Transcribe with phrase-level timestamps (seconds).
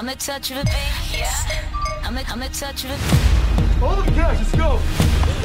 [0.00, 0.78] I'm the touch of a baby,
[1.12, 1.28] yeah.
[2.04, 3.84] I'm the, I'm the touch of a.
[3.84, 4.80] All the cash, let's go.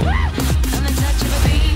[0.07, 1.75] I'm the touch of a beat.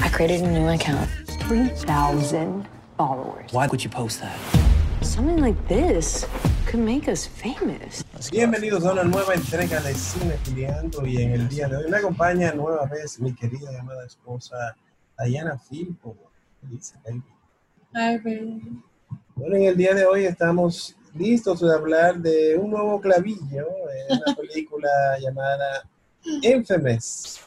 [0.00, 1.10] I created a new account.
[1.48, 3.50] 3,000 followers.
[3.50, 4.38] Why would you post that?
[5.02, 6.24] Something like this
[6.66, 8.04] could make us famous.
[8.30, 11.96] Bienvenidos a una nueva entrega de Cine Filiando y en el día de hoy me
[11.96, 14.76] acompaña nueva vez mi querida y amada esposa
[15.26, 16.16] Diana Filpo.
[16.62, 17.24] Dice, baby.
[17.92, 18.84] Ay, baby.
[19.36, 23.66] Bueno, en el día de hoy estamos listos de hablar de un nuevo clavillo
[24.08, 24.88] en una película
[25.20, 25.88] llamada
[26.42, 27.40] Infamous,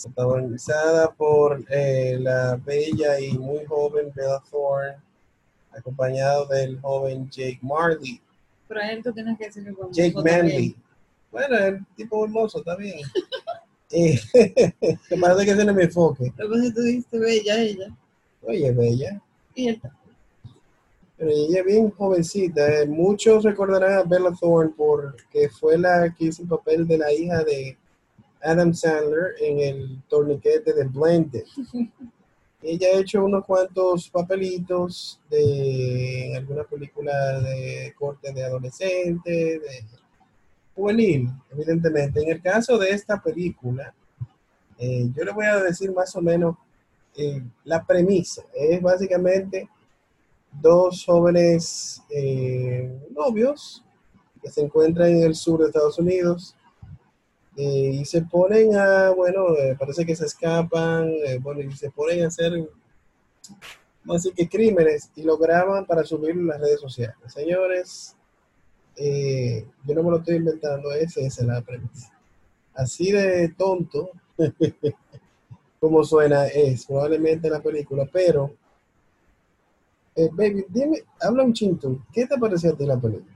[0.00, 4.96] protagonizada por eh, la bella y muy joven Bella Thorne,
[5.72, 8.20] acompañado del joven Jake Marley.
[8.68, 10.14] Pero a él tú tienes que decirle con Jake.
[10.14, 10.76] Manley.
[11.32, 13.00] Bueno, el tipo hermoso también.
[13.94, 14.18] Eh,
[14.80, 16.32] que parece que es mi enfoque.
[16.38, 17.94] Lo que tú dijiste bella ella.
[18.40, 19.20] Oye, bella.
[19.54, 19.82] Y él
[21.22, 22.82] Pero ella es bien jovencita.
[22.82, 22.86] eh.
[22.88, 27.44] Muchos recordarán a Bella Thorne porque fue la que hizo el papel de la hija
[27.44, 27.78] de
[28.42, 31.44] Adam Sandler en el torniquete de Blended.
[32.62, 39.84] Ella ha hecho unos cuantos papelitos de en alguna película de corte de adolescente, de
[40.74, 42.20] juvenil, evidentemente.
[42.20, 43.94] En el caso de esta película,
[44.76, 46.56] eh, yo le voy a decir más o menos
[47.16, 48.42] eh, la premisa.
[48.52, 49.68] Es básicamente
[50.60, 53.84] dos jóvenes eh, novios
[54.40, 56.56] que se encuentran en el sur de Estados Unidos
[57.56, 62.24] eh, y se ponen a, bueno, eh, parece que se escapan, bueno, y se ponen
[62.24, 62.52] a hacer,
[64.04, 67.16] vamos a decir que crímenes y lo graban para subirlo en las redes sociales.
[67.28, 68.16] Señores,
[68.96, 72.12] yo no me lo estoy inventando, esa es la premisa.
[72.74, 74.10] Así de tonto
[75.80, 78.54] como suena es probablemente la película, pero
[80.14, 83.32] eh, baby, dime, habla un chinto, ¿qué te pareció a ti la película?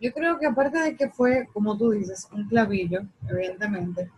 [0.00, 4.10] Yo creo que aparte de que fue, como tú dices, un clavillo, evidentemente,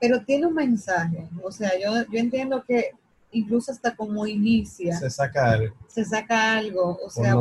[0.00, 1.28] pero tiene un mensaje.
[1.42, 2.92] O sea, yo, yo entiendo que
[3.30, 7.36] incluso hasta como inicia, Se saca algo, se saca algo, o sea,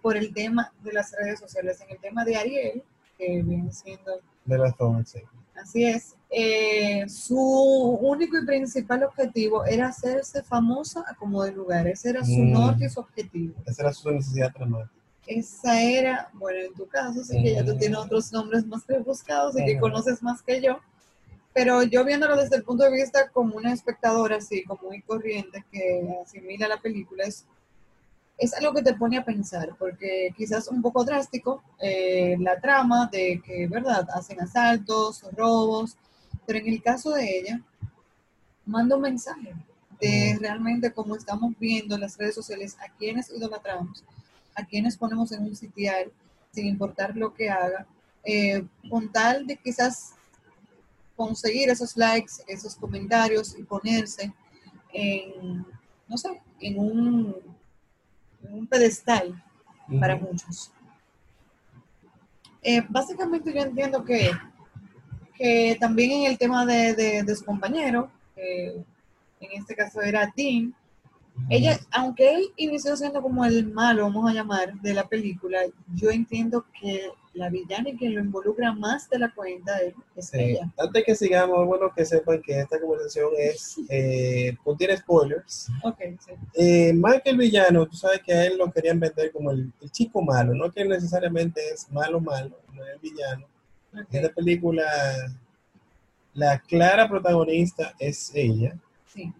[0.00, 2.82] por el tema de las redes sociales, en el tema de Ariel,
[3.16, 4.12] que viene siendo,
[4.44, 5.20] de la Thorne, sí.
[5.56, 11.86] Así es, eh, su único y principal objetivo era hacerse famosa a como de lugar,
[11.86, 12.52] ese era su Mm.
[12.52, 13.54] norte y su objetivo.
[13.66, 14.90] Esa era su necesidad dramática.
[15.26, 19.58] Esa era, bueno, en tu caso, sí que ya tú tienes otros nombres más rebuscados
[19.58, 20.80] y que conoces más que yo,
[21.54, 25.64] pero yo viéndolo desde el punto de vista como una espectadora, así, como muy corriente,
[25.70, 27.46] que asimila la película, es,
[28.42, 33.08] es algo que te pone a pensar, porque quizás un poco drástico eh, la trama
[33.12, 35.96] de que, ¿verdad?, hacen asaltos, robos,
[36.44, 37.62] pero en el caso de ella,
[38.66, 39.54] manda un mensaje
[40.00, 44.02] de realmente cómo estamos viendo en las redes sociales a quienes idolatramos,
[44.56, 46.10] a quienes ponemos en un sitial,
[46.50, 47.86] sin importar lo que haga,
[48.24, 50.14] eh, con tal de quizás
[51.14, 54.32] conseguir esos likes, esos comentarios y ponerse
[54.92, 55.64] en,
[56.08, 57.52] no sé, en un,
[58.44, 59.42] en un pedestal
[60.00, 60.72] para muchos.
[62.62, 64.30] Eh, básicamente yo entiendo que,
[65.34, 68.84] que también en el tema de, de, de su compañero, en
[69.52, 70.74] este caso era Dean,
[71.48, 75.60] ella, aunque él inició siendo como el malo, vamos a llamar, de la película,
[75.94, 79.94] yo entiendo que la villana y quien lo involucra más de la cuenta de él
[80.16, 80.38] es Sí.
[80.38, 80.70] ella.
[80.76, 85.68] Antes que sigamos, bueno que sepan que esta conversación es, eh, contiene spoilers.
[85.82, 86.32] Ok, sí.
[86.54, 89.72] Eh, más que el villano, tú sabes que a él lo querían vender como el,
[89.80, 93.46] el chico malo, no que necesariamente es malo, malo, no es el villano.
[93.94, 94.84] ok, En esta película,
[96.34, 98.76] la clara protagonista es ella.
[99.06, 99.32] sí,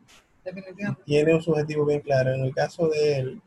[0.45, 1.03] definitivamente.
[1.05, 2.33] tiene un subjetivo bien claro.
[2.35, 3.43] En el caso de él,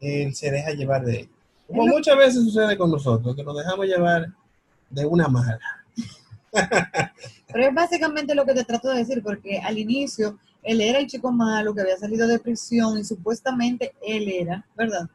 [0.00, 1.28] él se deja llevar de él.
[1.72, 4.32] Como muchas veces sucede con nosotros, que nos dejamos llevar
[4.90, 5.60] de una mala.
[7.52, 11.06] Pero es básicamente lo que te trato de decir, porque al inicio él era el
[11.06, 15.08] chico malo que había salido de prisión y supuestamente él era, ¿verdad?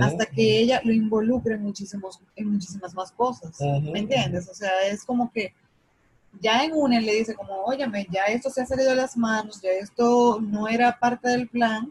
[0.00, 3.58] Hasta que ella lo involucra en, muchísimos, en muchísimas más cosas.
[3.60, 4.48] ¿Me entiendes?
[4.50, 5.54] O sea, es como que
[6.40, 9.16] ya en una él le dice como, óyeme, ya esto se ha salido de las
[9.16, 11.90] manos, ya esto no era parte del plan.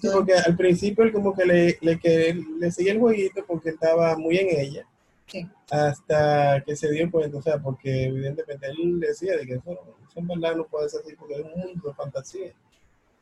[0.00, 3.70] Sí, porque al principio él como que le, le, que le seguía el jueguito porque
[3.70, 4.86] estaba muy en ella,
[5.26, 9.72] sí, hasta que se dio cuenta, o sea, porque evidentemente él decía de que eso,
[9.72, 12.52] eso en verdad no puede ser así porque es un mundo de fantasía.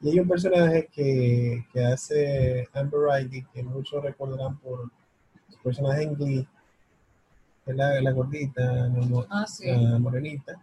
[0.01, 4.91] Y hay un personaje que, que hace Amber Riley, que muchos recordarán por
[5.49, 6.49] su personaje en Glee,
[7.67, 9.69] es la, la gordita, la, Ah, sí.
[9.71, 10.61] la morenita.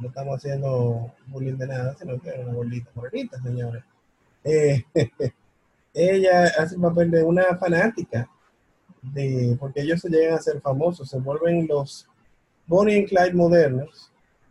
[0.00, 3.82] No estamos haciendo bullying de nada, sino que es una gordita morenita, señores.
[4.44, 4.84] Eh,
[5.94, 8.28] ella hace el papel de una fanática,
[9.02, 12.08] de, porque ellos se llegan a ser famosos, se vuelven los
[12.66, 14.10] Bonnie y Clyde modernos,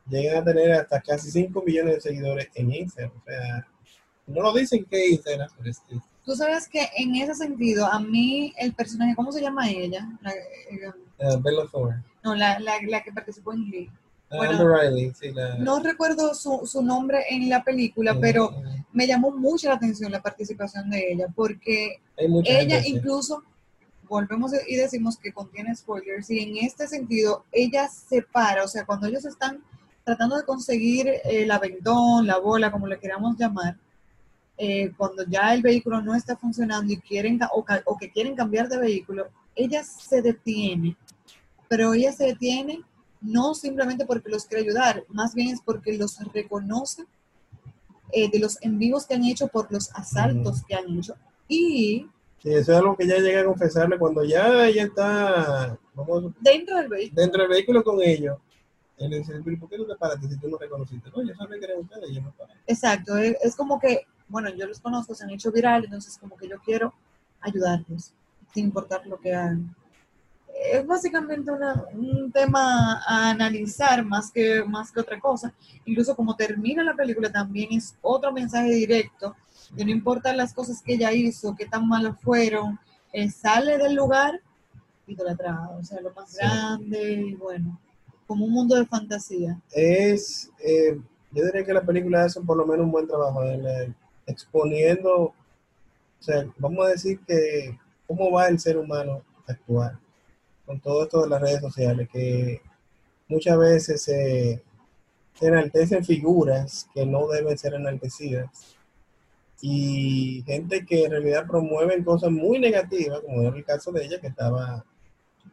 [0.09, 3.11] llegan a tener hasta casi 5 millones de seguidores en Instagram.
[3.17, 3.67] O sea,
[4.27, 5.95] no lo dicen que Instagram, pero es que
[6.25, 10.07] Tú sabes que en ese sentido, a mí el personaje, ¿cómo se llama ella?
[10.21, 12.03] La, eh, eh, Bella Thorne.
[12.23, 13.89] no, la, la, la que participó en Glee.
[14.29, 15.55] Ah, Bueno, Riley, sí, la...
[15.55, 20.11] No recuerdo su, su nombre en la película, pero eh, me llamó mucho la atención
[20.11, 23.43] la participación de ella, porque ella gente incluso,
[24.07, 28.85] volvemos y decimos que contiene spoilers, y en este sentido, ella se para, o sea,
[28.85, 29.63] cuando ellos están
[30.03, 33.77] tratando de conseguir el aventón, la bola, como le queramos llamar,
[34.57, 38.67] eh, cuando ya el vehículo no está funcionando y quieren o, o que quieren cambiar
[38.67, 40.95] de vehículo, ella se detiene,
[41.67, 42.81] pero ella se detiene
[43.21, 47.05] no simplemente porque los quiere ayudar, más bien es porque los reconoce
[48.11, 51.15] eh, de los en vivos que han hecho por los asaltos que han hecho.
[51.47, 52.07] Y
[52.41, 56.75] Sí, eso es algo que ya llega a confesarle cuando ya ella está vamos, dentro
[56.77, 58.37] del vehículo, dentro del vehículo con ellos.
[58.97, 61.09] Él le dice, "Pero ¿por qué no te paraste si tú no reconociste?
[61.15, 62.53] No, yo sabía que eran ustedes y yo me paré.
[62.65, 66.47] exacto, es como que, bueno, yo los conozco, se han hecho viral, entonces como que
[66.47, 66.93] yo quiero
[67.41, 68.13] ayudarlos,
[68.53, 69.75] sin importar lo que hagan.
[70.63, 75.53] Es básicamente una- un tema a analizar más que, más que otra cosa.
[75.85, 79.35] Incluso como termina la película también es otro mensaje directo,
[79.75, 82.79] que no importa las cosas que ella hizo, qué tan malas fueron,
[83.11, 84.39] eh, sale del lugar
[85.07, 86.37] idolatrado, o sea, lo más Sí.
[86.39, 87.79] grande y bueno,
[88.27, 89.59] como un mundo de fantasía.
[89.71, 90.97] Es, eh,
[91.31, 93.93] yo diría que la película hace por lo menos un buen trabajo en la-
[94.27, 95.33] exponiendo, o
[96.19, 97.77] sea, vamos a decir que
[98.07, 99.97] cómo va el ser humano a actuar
[100.71, 102.61] con todo esto de las redes sociales, que
[103.27, 104.63] muchas veces se,
[105.33, 108.77] se enaltecen figuras que no deben ser enaltecidas
[109.61, 114.21] y gente que en realidad promueven cosas muy negativas, como era el caso de ella,
[114.21, 114.85] que estaba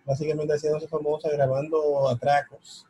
[0.06, 2.86] básicamente haciéndose famosa grabando atracos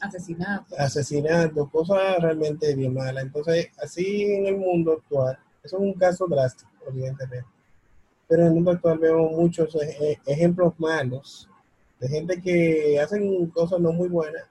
[0.00, 0.74] Asesinato.
[0.78, 3.24] asesinatos, cosas realmente bien malas.
[3.24, 7.46] Entonces, así en el mundo actual, eso es un caso drástico, evidentemente.
[8.26, 11.48] Pero en el mundo actual vemos muchos ej- ejemplos malos
[12.00, 14.44] de gente que hacen cosas no muy buenas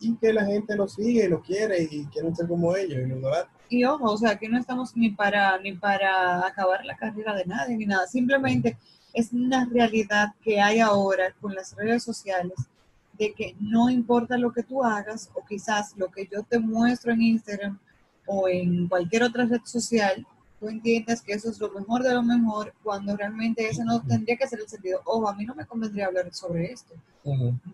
[0.00, 3.18] y que la gente los sigue, los quiere y quieren ser como ellos y los
[3.18, 3.54] idolatran.
[3.68, 7.46] Y ojo, o sea, aquí no estamos ni para ni para acabar la carrera de
[7.46, 8.06] nadie ni nada.
[8.06, 8.76] Simplemente
[9.12, 12.54] es una realidad que hay ahora con las redes sociales
[13.18, 17.12] de que no importa lo que tú hagas o quizás lo que yo te muestro
[17.12, 17.78] en Instagram
[18.26, 20.26] o en cualquier otra red social,
[20.60, 24.36] tú entiendas que eso es lo mejor de lo mejor cuando realmente ese no tendría
[24.36, 25.00] que ser el sentido.
[25.04, 26.94] Ojo, a mí no me convendría hablar sobre esto.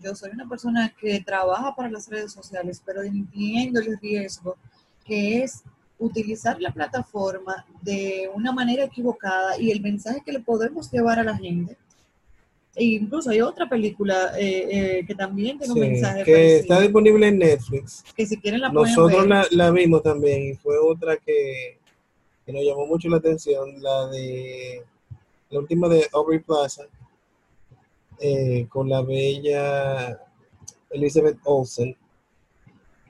[0.02, 4.56] Yo soy una persona que trabaja para las redes sociales, pero entiendo el riesgo
[5.04, 5.62] que es
[5.98, 11.24] utilizar la plataforma de una manera equivocada y el mensaje que le podemos llevar a
[11.24, 11.76] la gente.
[12.76, 16.80] E incluso hay otra película eh, eh, que también tiene un mensaje que parecido, está
[16.80, 18.04] disponible en Netflix.
[18.16, 19.28] que si quieren la pueden Nosotros ver.
[19.28, 21.79] la, la vimos también y fue otra que,
[22.50, 24.82] que nos llamó mucho la atención, la de
[25.50, 26.84] la última de Aubrey Plaza,
[28.18, 30.18] eh, con la bella
[30.90, 31.96] Elizabeth Olsen.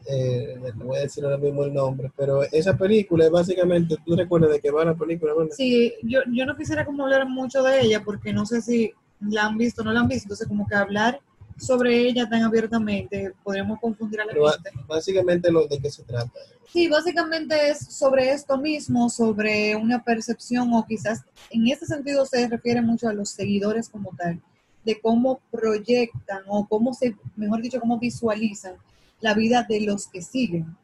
[0.06, 4.16] Eh, no voy a decir ahora mismo el nombre, pero esa película es básicamente, tú
[4.16, 5.54] recuerdas de qué va la película, ¿verdad?
[5.54, 9.46] Sí, yo, yo no quisiera como hablar mucho de ella porque no sé si la
[9.46, 11.20] han visto o no la han visto, entonces como que hablar
[11.60, 14.70] sobre ella tan abiertamente podríamos confundir a la Pero gente.
[14.88, 16.32] básicamente lo de qué se trata.
[16.72, 22.46] Sí, básicamente es sobre esto mismo, sobre una percepción o quizás en este sentido se
[22.48, 24.40] refiere mucho a los seguidores como tal,
[24.84, 28.74] de cómo proyectan o cómo se, mejor dicho, cómo visualizan
[29.20, 30.76] la vida de los que siguen.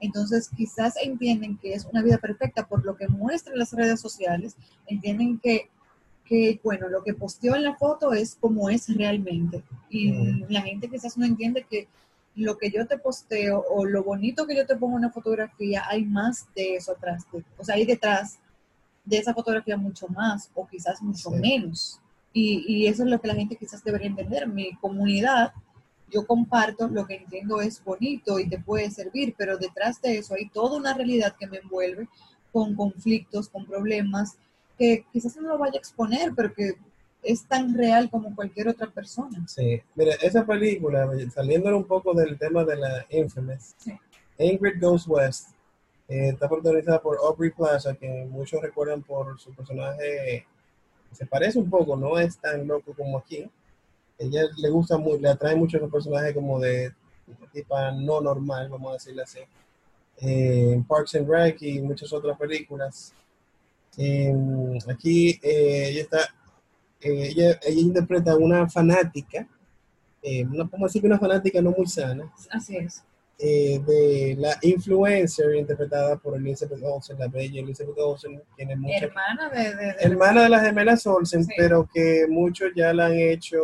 [0.00, 4.56] Entonces quizás entienden que es una vida perfecta por lo que muestran las redes sociales,
[4.86, 5.70] entienden que,
[6.24, 9.62] que bueno, lo que posteó en la foto es como es realmente.
[9.90, 10.12] Y
[10.48, 11.88] la gente quizás no entiende que
[12.34, 15.82] lo que yo te posteo o lo bonito que yo te pongo en una fotografía,
[15.88, 17.24] hay más de eso atrás.
[17.32, 18.38] de- o sea, hay detrás
[19.04, 21.36] de esa fotografía mucho más o quizás mucho Sí.
[21.36, 22.00] menos.
[22.32, 24.46] Y, y eso es lo que la gente quizás debería entender.
[24.48, 25.52] Mi comunidad,
[26.10, 30.34] yo comparto lo que entiendo es bonito y te puede servir, pero detrás de eso
[30.34, 32.08] hay toda una realidad que me envuelve
[32.52, 34.36] con conflictos, con problemas,
[34.82, 36.72] que quizás no lo vaya a exponer, pero que
[37.22, 39.46] es tan real como cualquier otra persona.
[39.46, 43.96] Sí, mira, esa película, saliendo un poco del tema de la Infamous, Sí.
[44.38, 45.50] Ingrid Goes West,
[46.08, 50.44] eh, está protagonizada por Aubrey Plaza, que muchos recuerdan por su personaje,
[51.12, 53.48] se parece un poco, no es tan loco como aquí.
[54.18, 56.92] Ella le gusta mucho, le atrae mucho los personajes como de
[57.52, 59.38] tipa no normal, vamos a decirlo así.
[60.16, 63.12] Eh, Parks and Rec y muchas otras películas.
[63.98, 64.34] Eh,
[64.88, 66.18] aquí eh, ella está,
[67.00, 69.46] eh, ella, ella interpreta a una fanática,
[70.22, 73.04] eh, a decir que una fanática no muy sana, Así es.
[73.38, 79.58] de la influencer interpretada por Elizabeth Olsen, la bella Elizabeth Olsen, tiene mucha Hermana de...
[79.62, 81.52] de, de- hermana de las gemelas Olsen, Sí.
[81.56, 83.60] pero que muchos ya la han hecho,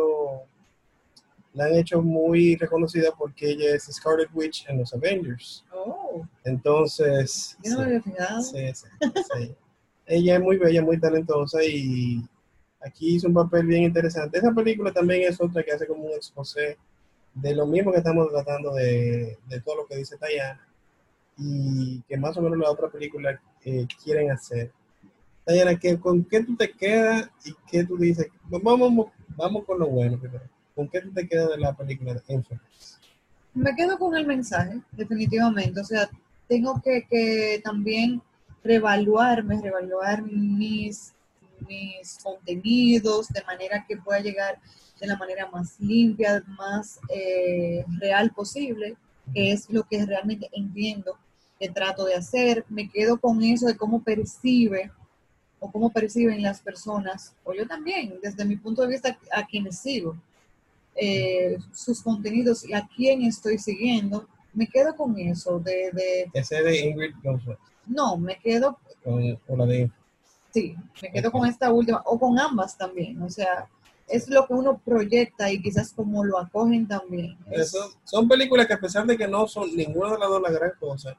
[1.53, 5.63] la han hecho muy reconocida porque ella es Scarlet Witch en los Avengers.
[5.73, 8.41] Oh, Entonces, yo no me había fijado.
[8.43, 8.87] sí, sí,
[9.37, 9.55] sí.
[10.09, 12.21] Ella es muy bella, muy talentosa y
[12.81, 14.39] aquí hizo un papel bien interesante.
[14.39, 16.77] Esa película también es otra que hace como un exposé
[17.35, 20.67] de lo mismo que estamos tratando de, de todo lo que dice Tayana
[21.37, 24.71] y que más o menos la otra película eh, quieren hacer.
[25.45, 28.27] Tayana, ¿qué- ¿con qué tú te quedas y qué tú dices?
[28.49, 30.43] Vamos, vamos con lo bueno primero.
[30.75, 32.99] ¿Con qué tú te quedas de la película de Infamous?
[33.53, 35.79] Me quedo con el mensaje, definitivamente.
[35.79, 36.09] O sea,
[36.47, 38.21] tengo que, que también
[38.63, 41.13] reevaluarme, reevaluar mis,
[41.67, 44.59] mis contenidos de manera que pueda llegar
[44.99, 48.97] de la manera más limpia, más eh, real posible,
[49.33, 51.17] que es lo que realmente entiendo
[51.59, 52.65] que trato de hacer.
[52.69, 54.91] Me quedo con eso de cómo percibe
[55.59, 59.77] o cómo perciben las personas, o yo también, desde mi punto de vista, a quienes
[59.79, 60.15] sigo
[60.95, 66.61] eh, sus contenidos y a quién estoy siguiendo, me quedo con eso, de, de Ese
[66.63, 69.89] de Ingrid González, no, me quedo, con, con la de
[70.53, 73.67] sí, me quedo con esta última, o con ambas también, o sea,
[74.07, 77.37] es lo que uno proyecta y quizás como lo acogen también.
[77.51, 80.41] Es- Eso- son películas que a pesar de que no son ninguna de las dos
[80.41, 81.15] la gran cosa,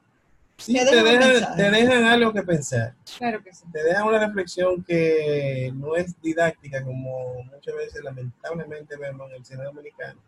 [0.57, 2.93] sí Te te, dejan te dejan algo que pensar.
[3.17, 3.63] claro que sí.
[3.71, 9.45] Te dejan una reflexión que no es didáctica como muchas veces lamentablemente vemos en el
[9.45, 10.19] cine dominicano.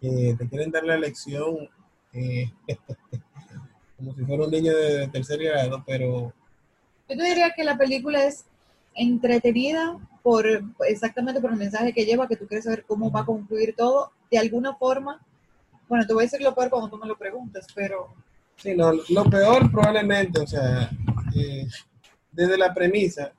[0.00, 1.68] Que te quieren dar la lección
[2.18, 2.52] eh,
[3.96, 6.32] como si fuera un niño de tercer grado, pero
[7.08, 8.44] Yo te diría que la película es
[8.94, 10.46] entretenida por
[10.86, 14.12] exactamente por el mensaje que lleva, que tú quieres saber cómo va a concluir todo,
[14.30, 15.24] de alguna forma.
[15.88, 18.14] Bueno, te voy a decir lo peor cuando tú me lo preguntes, pero
[18.56, 20.90] sí, no, lo peor probablemente, o sea,
[21.34, 21.66] eh,
[22.32, 23.32] desde la premisa,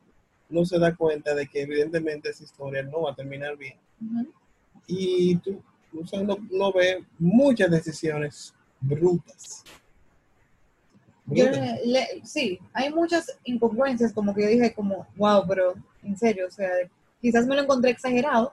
[0.49, 3.77] no se da cuenta de que evidentemente esa historia no va a terminar bien.
[4.87, 5.61] y tú
[5.97, 9.63] o sea, uno ve muchas decisiones brutas.
[11.27, 11.59] Yo Brutas.
[11.59, 16.47] le- le- sí, hay muchas incongruencias, como que yo dije como, wow, pero en serio,
[16.47, 16.69] o sea,
[17.21, 18.51] quizás me lo encontré exagerado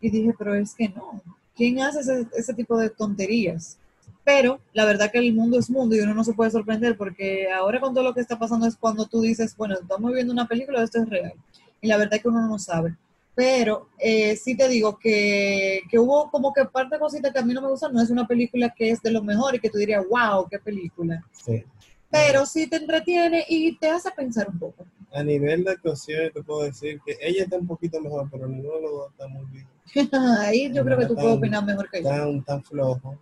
[0.00, 1.20] y dije, pero es que no,
[1.54, 3.78] ¿quién hace ese, ese tipo de tonterías?
[4.24, 7.50] Pero la verdad que el mundo es mundo y uno no se puede sorprender porque
[7.52, 10.48] ahora con todo lo que está pasando es cuando tú dices, bueno, estamos viendo una
[10.48, 11.34] película, esto es real.
[11.82, 12.96] Y la verdad que uno no sabe.
[13.34, 17.44] Pero eh, sí te digo que, que hubo como que parte de cositas que a
[17.44, 19.70] mí no me gustan, no es una película que es de lo mejor y que
[19.70, 21.64] tú dirías, wow, qué película Sí.
[22.10, 24.84] pero sí te entretiene y te hace pensar un poco.
[25.12, 28.76] A nivel de actuación, te puedo decir que ella está un poquito mejor, pero ninguno
[28.76, 29.66] de los dos está muy bien.
[30.38, 32.08] Ahí yo creo que tú Tan- puedes opinar mejor que yo.
[32.08, 33.18] Tan, tan flojo.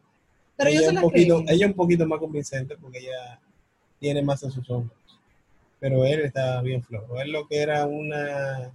[0.57, 1.57] Pero yo ella, se un la poquito, creí.
[1.57, 3.40] ella un poquito más convincente porque ella
[3.99, 4.99] tiene más en sus hombros.
[5.81, 7.19] Pero él está bien flojo.
[7.21, 8.71] Él lo que era una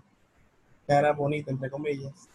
[0.88, 2.30] cara bonita, entre comillas,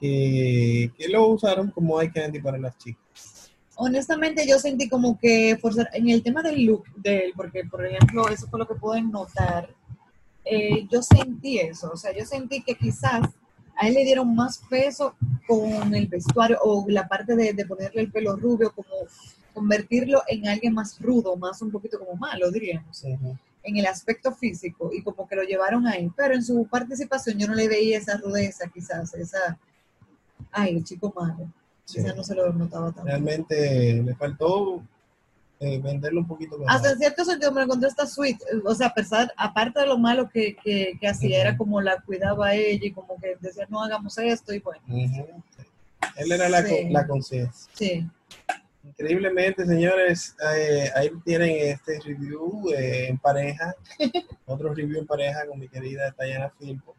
[0.00, 3.50] que, que lo usaron como eye candy para las chicas.
[3.76, 7.86] Honestamente yo sentí como que forzar, en el tema del look de él, porque por
[7.86, 9.68] ejemplo eso fue lo que pueden notar,
[10.44, 13.28] eh, yo sentí eso, o sea, yo sentí que quizás
[13.76, 15.14] a él le dieron más peso
[15.46, 18.88] con el vestuario o la parte de, de ponerle el pelo rubio, como
[19.52, 23.02] convertirlo en alguien más rudo, más un poquito como malo, diríamos.
[23.04, 23.36] Ujú.
[23.66, 27.48] En el aspecto físico y como que lo llevaron ahí, pero en su participación yo
[27.48, 29.58] no le veía esa rudeza quizás, esa,
[30.52, 31.50] ay, el chico malo,
[31.84, 31.98] Sí.
[32.00, 33.04] quizás no se lo notaba tanto.
[33.04, 34.82] Realmente le faltó
[35.58, 36.70] eh, venderlo un poquito mejor.
[36.74, 39.98] Hasta en cierto sentido me encontré esta sweet, o sea, a pesar, aparte de lo
[39.98, 43.82] malo que, que, que hacía, era como la cuidaba ella y como que decía, no
[43.82, 45.26] hagamos esto y bueno, Ujú.
[46.16, 46.88] Él era la, Sí.
[46.90, 47.70] la conciencia.
[47.74, 48.06] sí.
[48.86, 53.74] Increíblemente, señores, eh, ahí tienen este review eh, en pareja,
[54.46, 56.94] otro review en pareja con mi querida Tayana Filpo.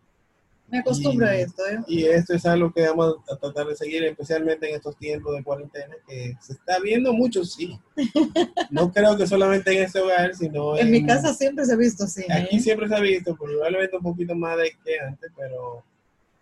[0.69, 1.79] Me acostumbro Y- a esto, ¿eh?
[1.87, 5.41] Y esto es algo que vamos a tratar de seguir, especialmente en estos tiempos de
[5.43, 7.79] cuarentena, que se está viendo mucho, sí.
[8.69, 12.03] No creo que solamente en este hogar, sino En mi casa siempre se ha visto.
[12.03, 12.25] ¿eh?
[12.33, 15.83] Aquí siempre se ha visto, probablemente un poquito más de que antes, pero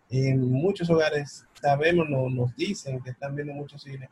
[0.10, 4.10] en muchos hogares sabemos, no, nos dicen que están viendo mucho cine.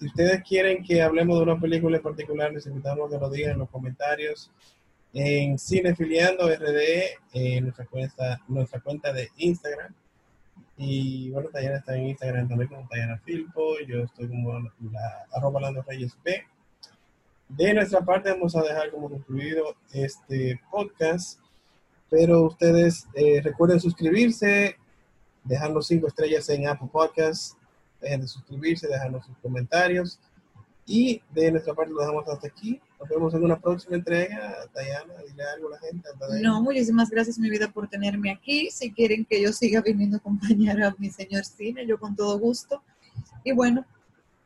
[0.00, 3.52] Si ustedes quieren que hablemos de una película en particular, les invitamos que lo digan
[3.52, 4.50] en los comentarios
[5.12, 9.94] en Cinefiliando RD, en nuestra cuenta, nuestra cuenta de Instagram.
[10.78, 15.60] Y bueno, Tayana está en Instagram también como Tayana Filpo, yo estoy como la, arroba
[15.60, 16.44] Lando Reyes B.
[17.50, 21.40] De nuestra parte vamos a dejar como concluido este podcast.
[22.08, 24.76] Pero ustedes eh, recuerden suscribirse,
[25.44, 27.54] dejarnos cinco estrellas en Apple Podcasts,
[28.00, 30.18] dejen de suscribirse, dejarnos sus comentarios.
[30.86, 32.80] Y de nuestra parte lo dejamos hasta aquí.
[32.98, 34.56] Nos vemos en una próxima entrega.
[34.74, 36.08] Diana, dile algo a la gente.
[36.42, 38.70] No, muchísimas gracias, mi vida, por tenerme aquí.
[38.72, 42.38] Si quieren que yo siga viniendo a acompañar a mi señor cine, yo con todo
[42.38, 42.82] gusto.
[43.44, 43.86] Y bueno,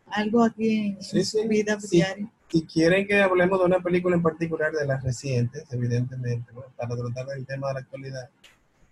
[0.06, 1.96] algo aquí en, Sí, su sí, vida sí.
[1.96, 2.30] diaria.
[2.50, 6.62] Si quieren que hablemos de una película en particular de las recientes, evidentemente, ¿no?
[6.76, 8.28] para tratar del tema de la actualidad,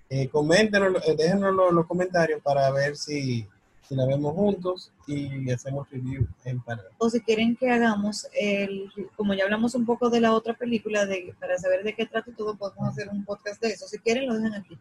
[0.08, 3.46] eh, coméntenos, eh, déjenos los, los comentarios para ver si,
[3.88, 6.94] si la vemos juntos y hacemos review en paralelo.
[6.98, 11.06] O si quieren que hagamos, el, como ya hablamos un poco de la otra película,
[11.06, 13.86] de, para saber de qué trata y todo, podemos hacer un podcast de eso.
[13.86, 14.78] Si quieren, lo dejan aquí.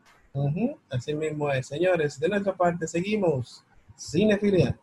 [0.89, 1.67] Así mismo es.
[1.67, 3.63] Señores, de nuestra parte seguimos.
[3.97, 4.77] Cinefilia.